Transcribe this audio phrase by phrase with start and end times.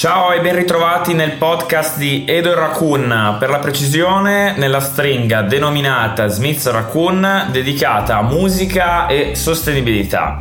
[0.00, 6.26] Ciao e ben ritrovati nel podcast di Edo Raccoon, per la precisione nella stringa denominata
[6.28, 10.38] Smith Raccoon dedicata a musica e sostenibilità.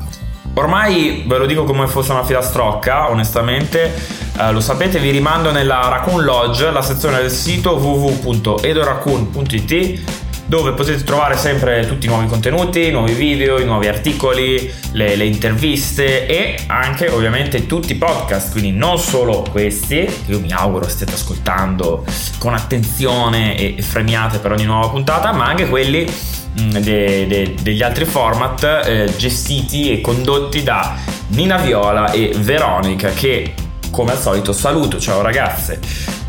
[0.53, 3.93] Ormai ve lo dico come fosse una filastrocca, onestamente,
[4.39, 11.03] eh, lo sapete, vi rimando nella Raccoon Lodge, la sezione del sito www.edoraccoon.it dove potete
[11.03, 16.25] trovare sempre tutti i nuovi contenuti, i nuovi video, i nuovi articoli, le, le, interviste
[16.25, 21.13] e anche ovviamente tutti i podcast, quindi non solo questi, che io mi auguro stiate
[21.13, 22.03] ascoltando
[22.39, 26.11] con attenzione e, fremiate per ogni nuova puntata, ma anche quelli
[26.59, 33.11] mm, de, de, degli altri format eh, gestiti e condotti da Nina Viola e Veronica
[33.11, 33.53] che
[33.91, 35.79] come al solito saluto, ciao ragazze.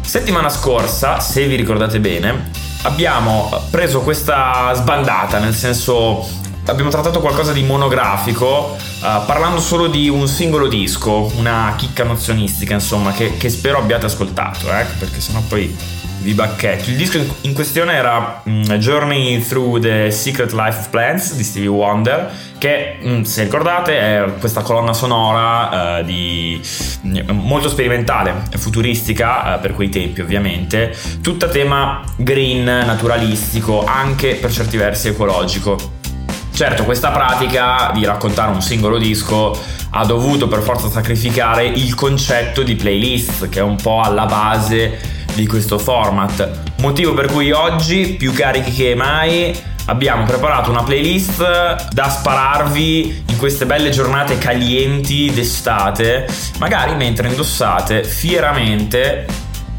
[0.03, 6.27] Settimana scorsa, se vi ricordate bene, abbiamo preso questa sbandata, nel senso
[6.67, 12.75] abbiamo trattato qualcosa di monografico, uh, parlando solo di un singolo disco, una chicca nozionistica,
[12.75, 15.77] insomma, che, che spero abbiate ascoltato, eh, perché sennò poi
[16.21, 16.91] vi bacchetto.
[16.91, 21.69] Il disco in questione era um, Journey Through the Secret Life of Plants di Stevie
[21.69, 26.61] Wonder, che um, se ricordate è questa colonna sonora uh, di,
[27.03, 34.53] um, molto sperimentale, futuristica uh, per quei tempi ovviamente, tutta tema green, naturalistico, anche per
[34.53, 35.99] certi versi ecologico.
[36.53, 39.59] Certo, questa pratica di raccontare un singolo disco
[39.93, 45.20] ha dovuto per forza sacrificare il concetto di playlist, che è un po' alla base
[45.35, 46.77] di questo format.
[46.79, 49.55] Motivo per cui oggi, più carichi che mai,
[49.87, 56.27] abbiamo preparato una playlist da spararvi in queste belle giornate calienti d'estate,
[56.59, 59.27] magari mentre indossate fieramente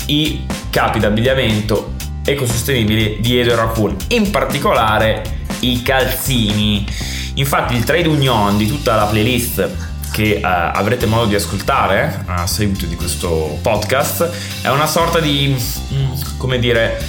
[0.08, 1.94] i capi d'abbigliamento
[2.26, 5.24] ecosostenibili di Edo Raccoon, in particolare
[5.62, 6.86] i calzini.
[7.36, 12.46] Infatti il trade union di tutta la playlist che uh, avrete modo di ascoltare a
[12.46, 14.30] seguito di questo podcast
[14.62, 15.56] è una sorta di,
[15.94, 17.02] mm, come dire,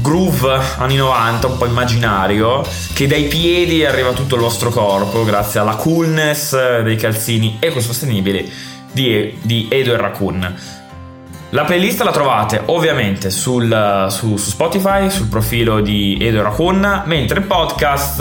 [0.00, 5.60] groove anni 90, un po' immaginario, che dai piedi arriva tutto il vostro corpo grazie
[5.60, 8.50] alla coolness dei calzini ecosostenibili
[8.92, 10.79] di, di Edo e Raccoon.
[11.52, 17.40] La playlist la trovate ovviamente sul, su, su, Spotify, sul profilo di Edo Raccoon, mentre
[17.40, 18.20] il podcast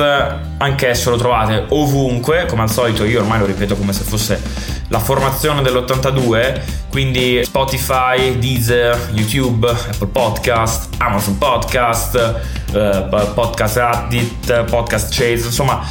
[0.58, 4.42] anch'esso lo trovate ovunque, come al solito io ormai lo ripeto come se fosse
[4.88, 12.42] la formazione dell'82, quindi Spotify, Deezer, YouTube, Apple Podcast, Amazon Podcast,
[12.74, 15.86] eh, Podcast Addict, Podcast Chase, insomma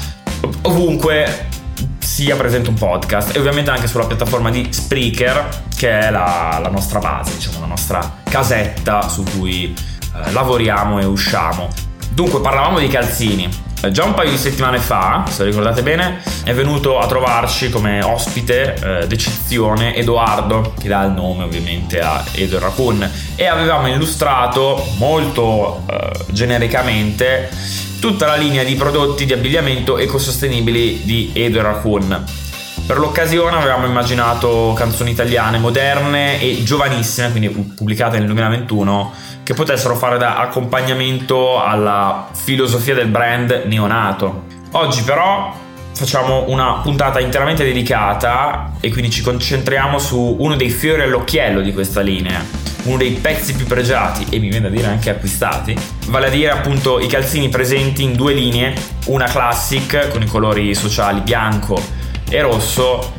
[0.62, 1.46] ovunque
[2.18, 6.68] sia presente un podcast e ovviamente anche sulla piattaforma di Spreaker che è la, la
[6.68, 11.68] nostra base, diciamo la nostra casetta su cui eh, lavoriamo e usciamo.
[12.08, 13.48] Dunque parlavamo di calzini.
[13.80, 18.02] Eh, già un paio di settimane fa, se ricordate bene, è venuto a trovarci come
[18.02, 24.84] ospite eh, d'eccezione Edoardo, che dà il nome ovviamente a Edo Raccoon, e avevamo illustrato
[24.96, 27.48] molto eh, genericamente
[28.00, 32.24] tutta la linea di prodotti di abbigliamento ecosostenibili di Edo Raccoon.
[32.86, 39.94] Per l'occasione avevamo immaginato canzoni italiane moderne e giovanissime, quindi pubblicate nel 2021, che potessero
[39.96, 44.44] fare da accompagnamento alla filosofia del brand neonato.
[44.72, 45.54] Oggi però
[45.98, 51.72] facciamo una puntata interamente dedicata e quindi ci concentriamo su uno dei fiori all'occhiello di
[51.72, 52.40] questa linea,
[52.84, 55.76] uno dei pezzi più pregiati e mi viene da dire anche acquistati,
[56.06, 58.74] vale a dire appunto i calzini presenti in due linee,
[59.06, 61.82] una classic con i colori sociali bianco
[62.30, 63.14] e rosso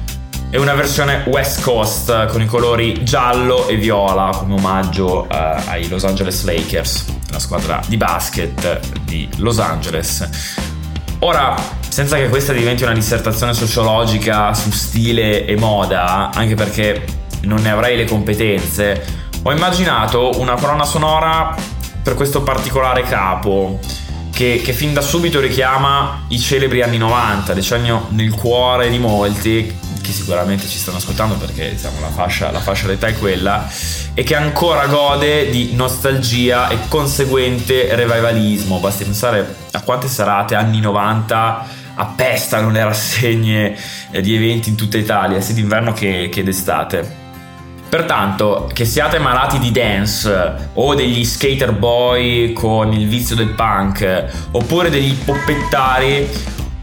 [0.50, 5.90] e una versione West Coast con i colori giallo e viola come omaggio eh, ai
[5.90, 10.30] Los Angeles Lakers, la squadra di basket di Los Angeles.
[11.20, 17.04] Ora, senza che questa diventi una dissertazione sociologica su stile e moda, anche perché
[17.42, 19.04] non ne avrei le competenze,
[19.42, 21.56] ho immaginato una colonna sonora
[22.02, 23.80] per questo particolare capo
[24.32, 29.78] che, che, fin da subito richiama i celebri anni 90, decennio nel cuore di molti,
[30.02, 33.68] che sicuramente ci stanno ascoltando perché diciamo, la, fascia, la fascia d'età è quella,
[34.14, 38.80] e che ancora gode di nostalgia e conseguente revivalismo.
[38.80, 43.76] Basti pensare a quante serate anni 90 appestano le rassegne
[44.12, 47.28] eh, di eventi in tutta Italia, sia d'inverno che, che d'estate.
[47.90, 54.26] Pertanto, che siate malati di dance o degli skater boy con il vizio del punk
[54.52, 56.28] oppure degli poppettari,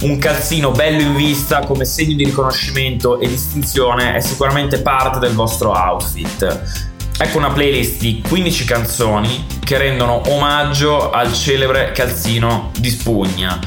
[0.03, 5.33] un calzino bello in vista come segno di riconoscimento e distinzione è sicuramente parte del
[5.33, 6.85] vostro outfit.
[7.19, 13.59] Ecco una playlist di 15 canzoni che rendono omaggio al celebre calzino di spugna,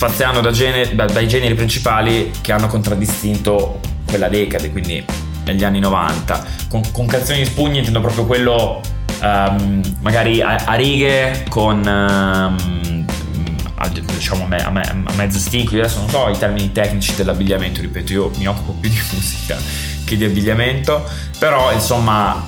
[0.00, 5.04] spaziando da generi, dai generi principali che hanno contraddistinto quella decade, quindi
[5.44, 6.46] negli anni 90.
[6.70, 8.80] Con, con calzoni di spugni intendo proprio quello
[9.20, 11.84] um, magari a, a, righe con...
[11.86, 13.04] Um,
[14.14, 18.12] diciamo a, me, a mezzo stinco, io adesso non so i termini tecnici dell'abbigliamento, ripeto,
[18.12, 19.58] io mi occupo più di musica
[20.04, 21.06] che di abbigliamento,
[21.38, 22.42] però insomma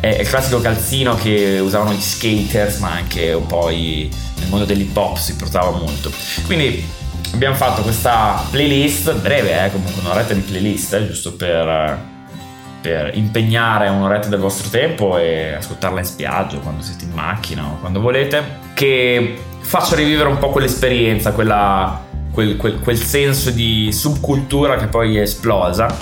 [0.00, 4.64] è, il classico calzino che usavano gli skaters, ma anche un po' i, nel mondo
[4.64, 6.10] dell'hip hop si portava molto.
[6.46, 6.84] Quindi
[7.32, 11.98] abbiamo fatto questa playlist, breve, eh, comunque un'oretta di playlist, eh, giusto per,
[12.80, 17.78] per, impegnare un'oretta del vostro tempo e ascoltarla in spiaggia quando siete in macchina o
[17.80, 24.76] quando volete, che faccia rivivere un po' quell'esperienza, quella, quel, quel, quel senso di subcultura
[24.76, 25.94] che poi è esplosa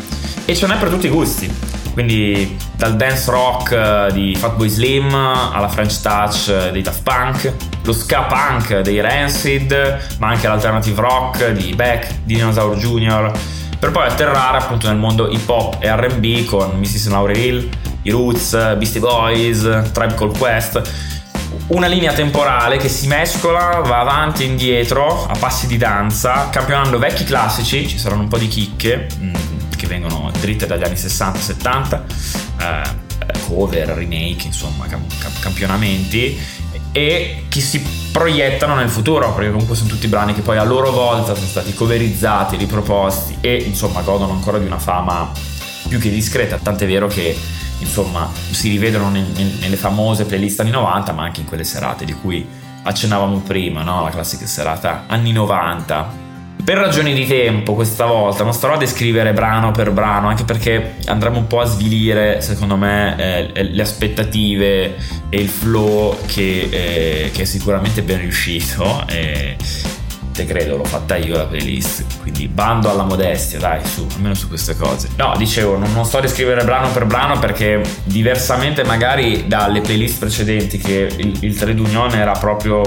[0.45, 1.53] e ce n'è per tutti i gusti
[1.97, 7.55] quindi dal dance rock eh, di Fatboy Slim alla French touch eh, dei Daft Punk,
[7.85, 13.33] lo ska punk dei Rancid, ma anche l'alternative rock di Beck, di Dinosaur Jr.,
[13.79, 17.09] per poi atterrare appunto nel mondo hip hop e RB con Mrs.
[17.09, 17.69] Laurel Hill,
[18.03, 19.63] i Roots, Beastie Boys,
[19.93, 21.15] Tribe Called Quest
[21.69, 26.99] una linea temporale che si mescola, va avanti e indietro a passi di danza, campionando
[26.99, 29.35] vecchi classici, ci saranno un po' di chicche, mm,
[29.76, 32.02] che vengono dritte dagli anni 60-70,
[32.61, 33.05] eh,
[33.46, 34.87] cover, remake, insomma,
[35.40, 36.38] campionamenti
[36.93, 40.90] e che si proiettano nel futuro, perché comunque sono tutti brani che poi a loro
[40.90, 45.31] volta sono stati coverizzati, riproposti e insomma godono ancora di una fama
[45.88, 47.38] più che discreta, tant'è vero che
[47.81, 52.49] insomma si rivedono nelle famose playlist anni 90, ma anche in quelle serate di cui
[52.82, 54.02] accennavamo prima, no?
[54.02, 56.25] la classica serata anni 90
[56.64, 60.97] per ragioni di tempo, questa volta non starò a descrivere brano per brano, anche perché
[61.06, 64.97] andremo un po' a svilire, secondo me, eh, le aspettative
[65.29, 69.05] e il flow che, eh, che è sicuramente ben riuscito.
[69.08, 69.56] E
[70.37, 72.20] te credo, l'ho fatta io la playlist.
[72.20, 75.09] Quindi bando alla modestia, dai, su, almeno su queste cose.
[75.17, 80.19] No, dicevo, non, non sto a descrivere brano per brano perché diversamente magari dalle playlist
[80.19, 82.82] precedenti che il, il trade union era proprio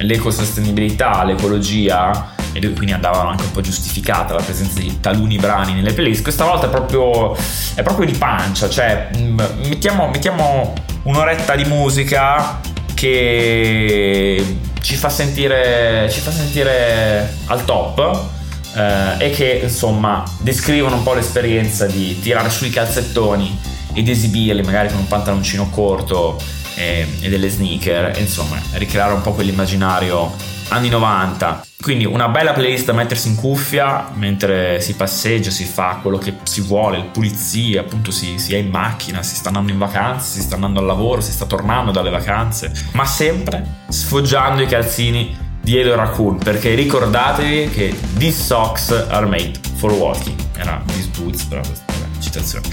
[0.00, 5.92] l'ecosostenibilità, l'ecologia e quindi andavano anche un po' giustificata la presenza di taluni brani nelle
[5.92, 6.22] playlist.
[6.22, 7.36] Questa volta è proprio,
[7.74, 9.38] è proprio di pancia, cioè mm,
[9.68, 10.74] mettiamo, mettiamo
[11.04, 12.60] un'oretta di musica
[12.94, 18.38] che ci fa sentire, ci fa sentire al top
[18.74, 23.58] eh, e che insomma descrivono un po' l'esperienza di tirare sui calzettoni
[23.92, 26.38] ed esibirli magari con un pantaloncino corto
[26.74, 30.32] e, e delle sneaker, insomma, ricreare un po' quell'immaginario
[30.68, 31.64] anni 90.
[31.80, 36.34] Quindi una bella playlist da mettersi in cuffia mentre si passeggia, si fa quello che
[36.42, 40.42] si vuole, pulizia, appunto si, si, è in macchina, si sta andando in vacanza, si
[40.42, 45.78] sta andando al lavoro, si sta tornando dalle vacanze, ma sempre sfoggiando i calzini di
[45.78, 50.38] Edo Raccoon, perché ricordatevi che these socks are made for walking.
[50.56, 52.68] Era these boots, però questa citazione.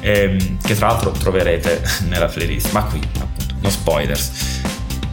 [0.00, 3.00] Ehm, che tra l'altro troverete nella playlist, ma qui
[3.66, 4.60] no spoilers.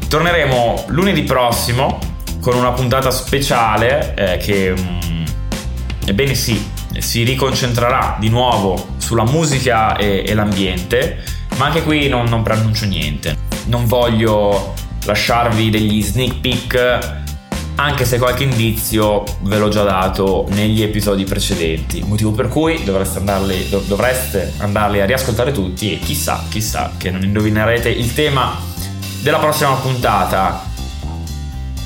[0.07, 1.99] Torneremo lunedì prossimo
[2.39, 5.23] con una puntata speciale eh, che, mm,
[6.05, 6.63] ebbene sì,
[6.99, 11.23] si riconcentrerà di nuovo sulla musica e, e l'ambiente,
[11.57, 13.35] ma anche qui non, non preannuncio niente.
[13.65, 14.73] Non voglio
[15.05, 17.22] lasciarvi degli sneak peek
[17.75, 23.17] anche se qualche indizio ve l'ho già dato negli episodi precedenti, motivo per cui dovreste
[23.19, 28.55] andarli, dovreste andarli a riascoltare tutti e chissà, chissà che non indovinerete il tema
[29.21, 30.69] della prossima puntata.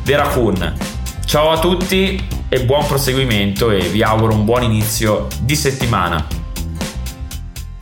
[0.04, 0.74] Veracun.
[1.26, 6.41] Ciao a tutti e buon proseguimento e vi auguro un buon inizio di settimana.